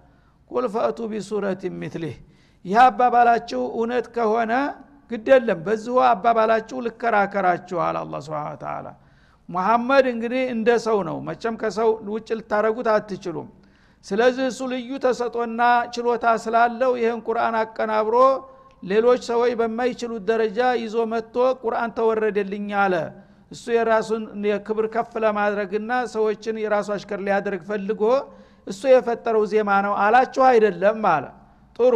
[0.51, 2.15] ቁል ፈእቱ ቢሱረት ሚትሊህ
[2.65, 4.53] ይህ አባባላችሁ እውነት ከሆነ
[5.11, 8.87] ግደለም በዚሁ አባባላችሁ ልከራከራችኋል አላ ስብን ተላ
[9.49, 13.49] ሙሐመድ እንግዲህ እንደ ሰው ነው። መቸም ከሰው ውጭ ልታረጉት አትችሉም።
[14.05, 15.61] ስለዚህ እሱ ልዩ ተሰጦና
[15.93, 18.15] ችሎታ ስላለው ይህን ቁርአን አቀናብሮ
[18.83, 22.95] ሌሎች ሰዎች በማይችሉት ደረጃ ይዞ መጥቶ ቁርአን ተወረደልኝ አለ
[23.51, 28.01] እሱ የራሱን የክብር ከፍ ለማድረግና ሰዎችን የራሱ አሽከር ሊያደርግ ፈልጎ
[28.67, 31.25] እሱ የፈጠረው ዜማ ነው አላችሁ አይደለም አለ።
[31.79, 31.95] ጥሩ።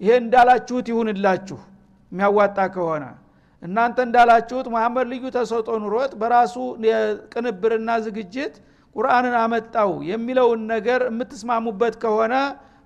[0.00, 1.58] ይሄ እንዳላችሁት ይሁንላችሁ።
[2.12, 3.04] የሚያዋጣ ከሆነ
[3.62, 6.54] እናንተ እንዳላችሁት መሐመድ ልዩ ተሰጦ ኑሮት በራሱ
[7.32, 8.54] ቅንብርና ዝግጅት
[8.96, 12.34] ቁርአንን አመጣው የሚለውን ነገር የምትስማሙበት ከሆነ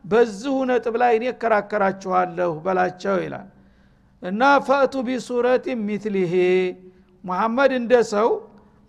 [0.05, 3.49] በዚሁ ነጥብ ላይ እኔ እከራከራችኋለሁ በላቸው ይላል።
[4.23, 6.35] እና ፈእቱ ቢሱረት ሚትሊሄ
[7.27, 8.29] ሙሐመድ እንደ ሰው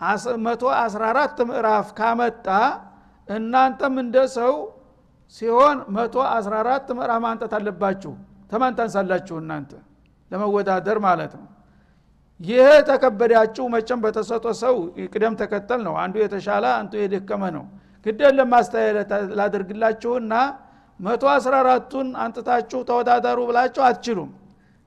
[0.02, 2.48] 114 ምዕራፍ ካመጣ
[3.28, 4.54] እናንተም እንደ ሰው
[5.36, 8.12] ሲሆን 114 ምዕራፍ ማንጠት አለባችሁ።
[8.52, 9.72] ተማን ታንሳላችሁ እናንተ
[10.32, 11.48] ለመወዳደር ማለት ነው።
[12.40, 14.76] ይህ ተከበዳችሁ መቸም በተሰጦ ሰው
[15.14, 17.66] ቅደም ተከተል ነው። አንዱ የተሻለ አንዱ የደከመ ነው።
[18.06, 20.34] ግደን ለማስተያየት ላደርግላችሁና
[21.00, 24.30] መቶ አስራ አራቱን አንጥታችሁ ተወዳደሩ ብላችሁ አትችሉም።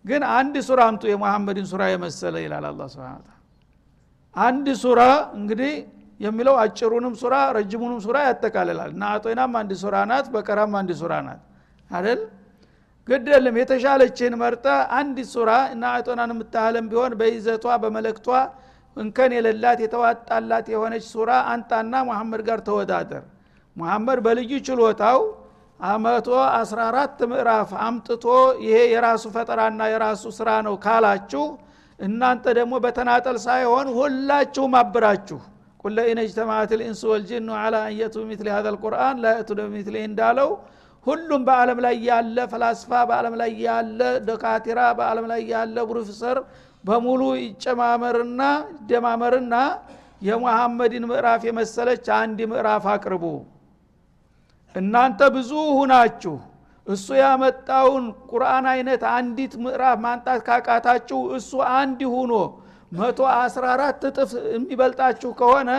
[0.04, 3.24] ግን አንድ ሱራ አምጡ የሙሐመድን ሱራ የመሰለ ይላል አላ ስብን
[4.36, 5.00] አንድ ሱራ
[5.36, 5.72] እንግዲህ
[6.20, 11.40] የሚለው አጭሩንም ሱራ ረጅሙንም ሱራ ያጠቃልላል። እና አጦይናም አንድ ሱራ ናት በቀራም አንድ ሱራ ናት
[11.90, 12.20] አይደል?
[13.08, 14.66] ግደልም የተሻለችን መርጠ
[14.98, 18.28] አንድ ሱራ እና አጦናን የምታህለም ቢሆን በይዘቷ በመለክቷ
[18.96, 23.24] እንከን የሌላት የተዋጣላት የሆነች ሱራ አንጣና ሙሐመድ ጋር ተወዳደር።
[23.76, 25.20] ሙሐመድ በልዩ ችሎታው
[25.80, 28.24] አመቶ 14 ምዕራፍ አምጥቶ
[28.64, 31.44] ይሄ የራሱ ፈጠራና የራሱ ስራ ነው ካላችሁ
[32.00, 35.38] እናንተ ደግሞ በተናጠል ሳይሆን ሁላችሁም አብራችሁ
[35.84, 40.50] ቁለ ኢነጅተማት ልኢንስ ወልጅኑ አላ አንየቱ ሚትሊ ሀዘ ልቁርአን ላየቱ በሚትሊ እንዳለው
[41.06, 46.38] ሁሉም በአለም ላይ ያለ ፈላስፋ በአለም ላይ ያለ ደካቲራ በአለም ላይ ያለ ፕሮፌሰር
[46.84, 48.42] በሙሉ ይጨማመርና
[48.74, 49.54] ይደማመርና
[50.22, 53.24] የሙሐመድን ምዕራፍ የመሰለች አንድ ምዕራፍ አቅርቡ።
[54.74, 56.34] እናንተ ብዙ ሁናችሁ
[56.90, 62.33] እሱ ያመጣውን ቁርአን አይነት አንዲት ምዕራፍ ማንጣት ካቃታችሁ እሱ አንድ ሁኖ
[62.92, 65.70] መቶ አስራ አራት እጥፍ የሚበልጣችሁ ከሆነ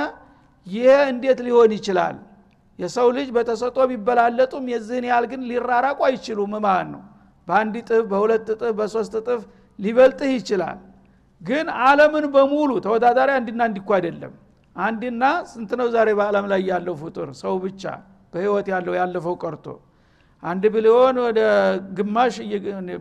[0.67, 2.15] ይህ እንዴት ሊሆን ይችላል?
[2.79, 7.01] የሰው ልጅ በተሰጦ ቢበላለጡም የዚህን ያህል ግን ሊራራቁ አይችሉም። ማለት ነው?
[7.47, 9.41] በአንድ እጥፍ በሁለት እጥፍ በሶስት እጥፍ
[9.79, 10.79] ሊበልጥህ ይችላል።
[11.41, 14.33] ግን አለምን በሙሉ ተወዳዳሪ አንድና እንዲኳ አይደለም።
[14.75, 17.27] አንድና ስንት ነው ዛሬ በአለም ላይ ያለው ፍጡር?
[17.43, 17.83] ሰው ብቻ
[18.33, 19.65] በህይወት ያለው ያለፈው ቀርቶ
[20.43, 21.39] አንድ ቢሊዮን ወደ
[21.97, 22.35] ግማሽ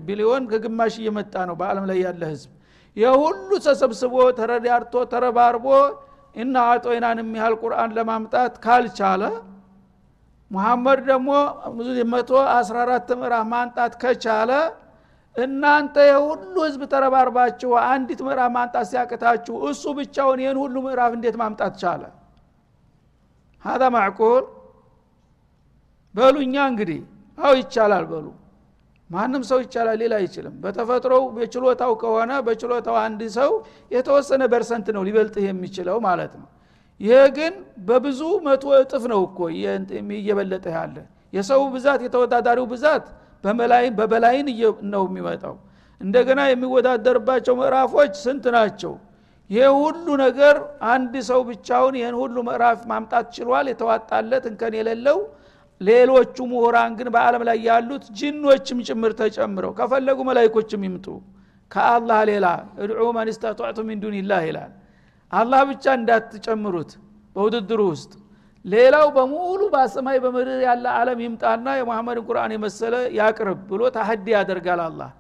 [0.09, 2.51] ቢሊዮን ከግማሽ እየመጣ ነው በአለም ላይ ያለ ህዝብ።
[2.97, 5.67] የሁሉ ተሰብስቦ ተረዳርቶ ተረባርቦ
[6.35, 9.23] እና አጦይናን የሚያህል ቁርአን ለማምጣት ካልቻለ
[10.51, 11.31] ሙሐመድ ደግሞ
[12.13, 14.53] መቶ 14 ምዕራፍ ማንጣት ከቻለ
[15.37, 21.75] እናንተ የሁሉ ህዝብ ተረባርባችሁ አንዲት ምዕራፍ ማምጣት ሲያቅታችሁ እሱ ብቻውን ይህን ሁሉ ምዕራፍ እንዴት ማምጣት
[21.83, 22.03] ቻለ?
[23.63, 24.45] ሀዛ ማዕቁል
[26.15, 27.01] በሉኛ እንግዲህ
[27.41, 28.27] አው ይቻላል በሉ።
[29.11, 33.51] ማንም ሰው ይቻላል ሌላ አይችልም። በተፈጥሮው በችሎታው ከሆነ በችሎታው አንድ ሰው
[33.91, 36.49] የተወሰነ በርሰንት ነው ሊበልጥህ የሚችለው ማለት ነው።
[37.01, 37.55] ይሄ ግን
[37.89, 39.39] በብዙ መቶ እጥፍ ነው እኮ
[40.19, 40.97] እየበለጠ ያለ።
[41.33, 43.05] የሰው ብዛት የተወዳዳሪው ብዛት
[43.45, 44.49] በመላይን በበላይን
[44.95, 45.55] ነው የሚመጣው።
[46.01, 48.93] እንደገና የሚወዳደርባቸው ምዕራፎች ስንት ናቸው?
[49.51, 50.57] ይሄ ሁሉ ነገር
[50.91, 55.19] አንድ ሰው ብቻውን ይህን ሁሉ ምዕራፍ ማምጣት ችሏል። የተዋጣለት እንከን የሌለው
[55.81, 61.07] ሌሎቹ ምሁራን ግን በአለም ላይ ያሉት ጅኖችም ጭምር ተጨምረው ከፈለጉ መላይኮችም ይምጡ።
[61.71, 62.47] ከአላህ ሌላ
[62.83, 64.73] እድዑ መን ስተጧዕቱ ሚን ዱንላህ ይላል።
[65.33, 66.91] አላህ ብቻ እንዳትጨምሩት
[67.37, 68.13] በውድድሩ ውስጥ።
[68.65, 75.11] ሌላው በሙሉ በሰማይ በምድር ያለ አለም ይምጣና የሙሐመድን ቁርአን የመሰለ ያቅርብ ብሎ ታህዲ ያደርጋል አላህ።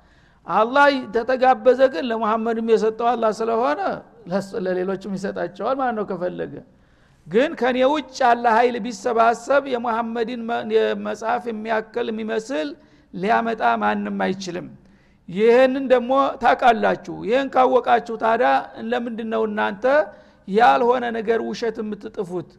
[0.46, 3.80] አላህ ተተጋበዘ ግን ለሙሐመድም የሰጠው አላህ ስለሆነ
[4.66, 6.54] ለሌሎችም ይሰጣቸዋል ማለት ነው ከፈለገ
[7.30, 10.40] ግን ከኔ ውጭ ያለ ኃይል ቢሰባሰብ የሙሐመድን
[11.06, 12.68] መጽሐፍ የሚያክል የሚመስል
[13.14, 14.66] ሊያመጣ ማንም አይችልም።
[15.28, 16.12] ይህንን ደግሞ
[16.42, 18.50] ታቃላችሁ ይህን ካወቃችሁ ታዲያ
[18.90, 19.84] ለምንድ ነው እናንተ
[20.48, 22.50] ያልሆነ ነገር ውሸት የምትጥፉት?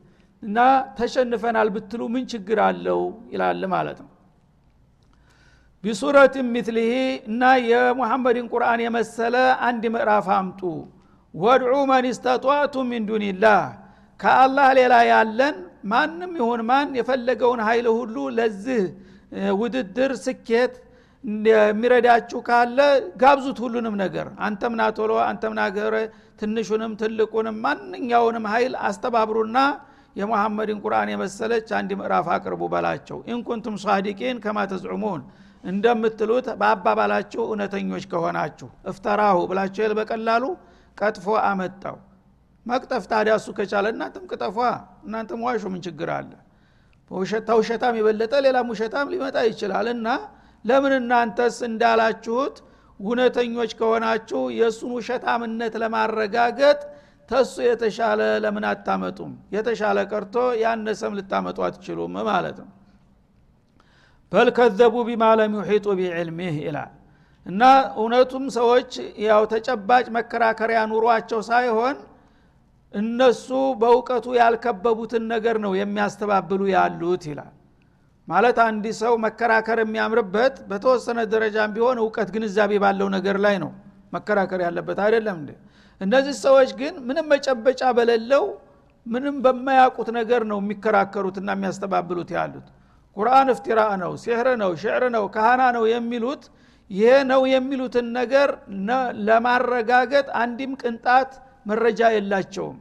[0.44, 0.58] እና
[0.98, 3.02] ተሸንፈናል ብትሉ ምን ችግር አለው?
[3.34, 4.10] ይላል ማለት ነው።
[5.84, 6.92] ቢሱረት ሚትልህ
[7.30, 9.36] እና የሙሐመድን ቁርአን የመሰለ
[9.68, 10.62] አንድ ምዕራፍ አምጡ።
[11.34, 13.62] ወድዑ መን ስተጧቱ ሚን ዱንላህ
[14.22, 15.56] ከአላህ ሌላ ያለን
[15.92, 18.82] ማንም ይሁን ማን የፈለገውን ኃይል ሁሉ ለዚህ
[19.60, 20.74] ውድድር ስኬት
[21.48, 22.80] የሚረዳችሁ ካለ
[23.22, 25.96] ጋብዙት ሁሉንም ነገር። አንተም ናቶሎ አንተም ናገረ
[26.42, 29.58] ትንሹንም ትልቁንም ማንኛውንም ኃይል አስተባብሩና
[30.16, 35.22] የሙሐመድን ቁርአን የመሰለች አንድ ምዕራፍ አቅርቡ በላቸው። ኢንኩንቱም ሳዲቂን ከማ ተዝዑሙን
[35.64, 40.44] እንደምትሉት በአባባላችሁ እውነተኞች ከሆናችሁ እፍተራሁ ብላቸው በቀላሉ።
[40.98, 41.98] ቀጥፎ አመጣው
[42.66, 44.58] መቅጠፍ ታዲያ እሱ ከቻለ እናንተም ቅጠፏ
[45.06, 46.32] እናንተም ዋሹ ምን ችግር አለ?
[47.50, 50.08] ተውሸታም የበለጠ ሌላም ውሸታም ሊመጣ ይችላል። እና
[50.66, 52.56] ለምን እናንተስ እንዳላችሁት
[53.00, 56.80] እውነተኞች ከሆናችሁ የእሱን ውሸታምነት ለማረጋገጥ
[57.30, 59.34] ተሱ የተሻለ ለምን አታመጡም?
[59.56, 62.70] የተሻለ ቀርቶ ያነሰም ልታመጡ አትችሉም ማለት ነው።
[64.32, 66.92] በል ከዘቡ ቢማ ለም ዩሒጡ ቢዕልሚህ ይላል።
[67.46, 67.62] እና
[67.98, 68.92] እውነቱም ሰዎች
[69.26, 71.96] ያው ተጨባጭ መከራከሪያ ኑሯቸው ሳይሆን
[72.94, 73.48] እነሱ
[73.82, 77.52] በእውቀቱ ያልከበቡትን ነገር ነው የሚያስተባብሉ ያሉት ይላል።
[78.28, 83.72] ማለት አንድ ሰው መከራከር የሚያምርበት በተወሰነ ደረጃም ቢሆን እውቀት ግንዛቤ ባለው ነገር ላይ ነው
[84.14, 85.52] መከራከር ያለበት። አይደለም እንዴ?
[86.02, 88.46] እነዚህ ሰዎች ግን ምንም መጨበጫ በሌለው
[89.06, 92.68] ምንም በማያውቁት ነገር ነው የሚከራከሩትና የሚያስተባብሉት ያሉት።
[93.18, 96.44] ቁርአን እፍትራ ነው ሲሕር ነው ሽዕር ነው ካህና ነው የሚሉት።
[96.92, 98.50] ይሄ ነው የሚሉትን ነገር
[99.28, 101.32] ለማረጋገጥ አንድም ቅንጣት
[101.66, 102.78] መረጃ የላቸውም።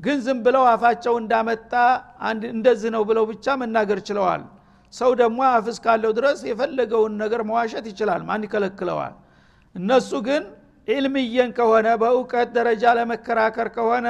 [0.00, 1.72] ግን ዝም ብለው አፋቸው እንዳመጣ
[2.50, 4.42] እንደዚህ ነው ብለው ብቻ መናገር ችለዋል።
[4.92, 9.14] ሰው ደግሞ አፍ እስካለው ድረስ የፈለገውን ነገር መዋሸት ይችላል ማን ይከለክለዋል?
[9.74, 10.42] እነሱ ግን
[10.88, 14.08] ዒልምየን ከሆነ በእውቀት ደረጃ ለመከራከር ከሆነ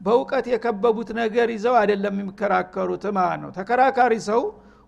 [0.00, 3.50] በእውቀት የከበቡት ነገር ይዘው አይደለም የሚከራከሩት። ማለት ነው?
[3.58, 4.42] ተከራካሪ ሰው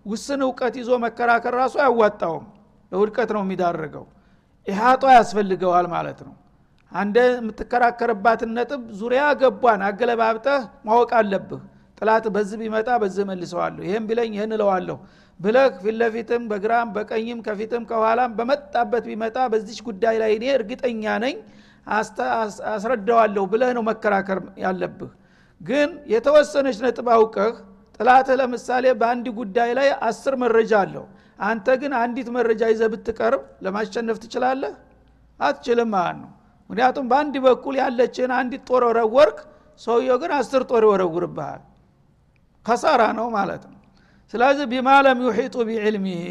[0.05, 2.45] ውስን እውቀት ይዞ መከራከር ራሱ አያዋጣውም።
[2.91, 4.05] ለውድቀት ነው የሚዳርገው።
[4.67, 6.33] ኢሃጧ ያስፈልገዋል ማለት ነው
[6.91, 11.61] አንደ የምትከራከርባትን ነጥብ ዙሪያ ገቧን አገለባብጠህ ማወቅ አለብህ።
[11.97, 14.97] ጥላት በዚህ ቢመጣ በዚህ መልሰዋለሁ ይህም ቢለኝ ይህን እለዋለሁ
[15.39, 21.35] ብለህ ፊት ለፊትም በግራም በቀኝም ከፊትም ከኋላም በመጣበት ቢመጣ በዚች ጉዳይ ላይ እኔ እርግጠኛ ነኝ
[22.71, 25.11] አስረዳዋለሁ ብለህ ነው መከራከር ያለብህ።
[25.61, 27.55] ግን የተወሰነች ነጥብ አውቀህ
[27.99, 31.05] ጥላትህ ለምሳሌ በአንድ ጉዳይ ላይ አስር መረጃ አለው።
[31.43, 34.73] አንተ ግን አንዲት መረጃ ይዘህ ብትቀርብ ለማሸነፍ ትችላለህ?
[35.39, 36.29] አትችልም ነው
[36.71, 39.39] ምክንያቱም በአንድ በኩል ያለችን አንዲት ጦር ወረወርክ
[39.81, 41.61] ሰውየው ግን አስር ጦር ይወረውርብሃል።
[42.65, 43.77] ከሳራ ነው ማለት ነው።
[44.33, 46.21] ስለዚህ ቢማ ለም ዩሒጡ ቢዕልሚህ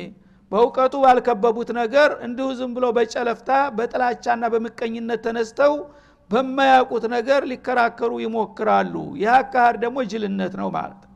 [0.52, 5.74] በእውቀቱ ባልከበቡት ነገር እንዲሁ ዝም ብሎ በጨለፍታ በጥላቻና በምቀኝነት ተነስተው
[6.30, 11.12] በማያውቁት ነገር ሊከራከሩ ይሞክራሉ። ይህ አካሃድ ደግሞ ጅልነት ነው ማለት ነው።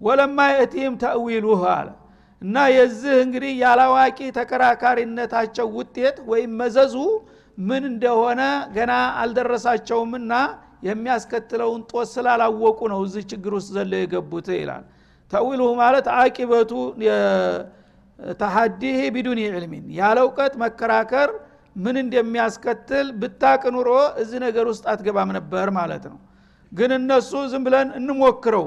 [0.00, 1.88] ወለማ የእቲህም ተእዊሉህ አለ።
[2.42, 6.94] እና የዚህ እንግዲህ ያላዋቂ ተከራካሪነታቸው ውጤት ወይም መዘዙ
[7.58, 8.40] ምን እንደሆነ
[8.76, 8.92] ገና
[9.22, 10.32] አልደረሳቸውምና
[10.88, 14.84] የሚያስከትለውን ጦስ ስላላወቁ ነው እዚህ ችግር ውስጥ ዘለው የገቡት ይላል።
[15.32, 16.70] ተዊልሁ ማለት አቂበቱ
[18.38, 21.30] ተሐዲህ ቢዱኒ ዕልሚን ያለ እውቀት መከራከር
[21.76, 23.90] ምን እንደሚያስከትል ብታቅ ኑሮ
[24.22, 26.18] እዚህ ነገር ውስጥ አትገባም ነበር ማለት ነው።
[26.72, 28.66] ግን እነሱ ዝም ብለን እንሞክረው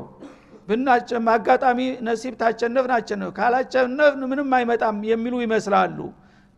[1.34, 5.97] አጋጣሚ ነሲብ ታቸነፍን አቸነፍ ካላቸነፍን ምንም አይመጣም የሚሉ ይመስላሉ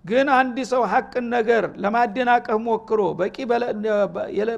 [0.06, 3.36] ግን አንድ ሰው ሀቅን ነገር ለማደናቀፍ ሞክሮ በቂ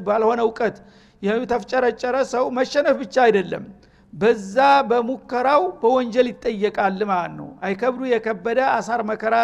[0.07, 0.77] ባልሆነ እውቀት
[1.21, 3.65] የተፍጨረጨረ ሰው መሸነፍ ብቻ አይደለም።
[4.13, 4.55] በዛ
[4.89, 9.35] በሙከራው በወንጀል ይጠየቃል ማለት ነው። አይከብዱ የከበደ አሳር መከራ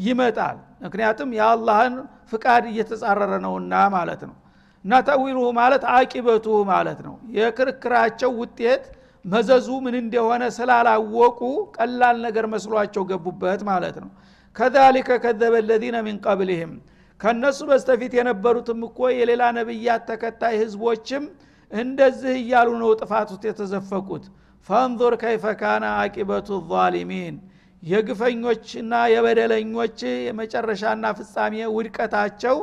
[0.00, 1.94] ይመጣል። ምክንያቱም የአላህን
[2.30, 4.36] ፍቃድ እየተጻረረ ነውና ማለት ነው።
[4.84, 8.84] እና ተዊሉሁ ማለት አቂበቱ ማለት ነው። የክርክራቸው ውጤት
[9.24, 11.40] መዘዙ ምን እንደሆነ ስላላወቁ
[11.76, 14.10] ቀላል ነገር መስሏቸው ገቡበት ማለት ነው
[14.56, 16.72] ከዛሊከ ከዘበ ለዚነ ሚን ቀብልህም።
[17.20, 21.24] ከእነሱ በስተፊት የነበሩትም እኮ የሌላ ነቢያት ተከታይ ህዝቦችም
[21.70, 24.24] እንደዚህ እያሉ ነው ጥፋት ውስጥ የተዘፈቁት።
[24.68, 27.36] ፈንظር ከይፈ ካነ አቂበቱ ዛሊሚን።
[27.82, 32.56] የግፈኞችና የበደለኞች የመጨረሻና ፍጻሜ ውድቀታቸው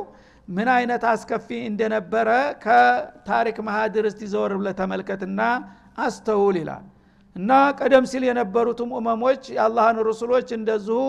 [0.48, 2.28] ምን አይነት አስከፊ እንደነበረ
[2.62, 5.40] ከታሪክ ማሃድር እስቲ ዘወር ብለ ተመልከትና
[6.04, 6.84] አስተውል ይላል።
[7.36, 11.00] እና ቀደም ሲል የነበሩትም እመሞች የአላህን ሩሱሎች እንደዚሁ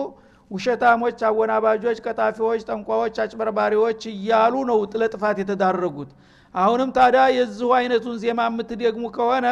[0.51, 6.11] ውሸታሞች አወናባጆች ቀጣፊዎች ጠንቋዎች አጭበርባሪዎች እያሉ ነው ጥለጥፋት የተዳረጉት
[6.55, 9.47] አሁንም ታዲያ የዚሁ አይነቱን ዜማ የምትደግሙ ከሆነ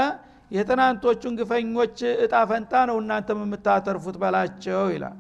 [0.57, 5.17] የትናንቶቹን ግፈኞች እጣ ፈንታ ነው እናንተም የምታተርፉት በላቸው ይላል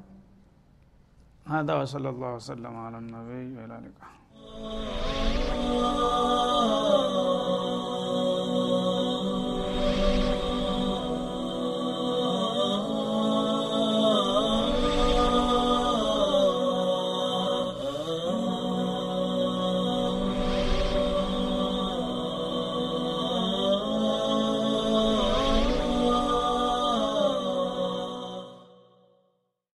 [1.47, 3.91] هذا وصلى الله وسلم على النبي وعلى اله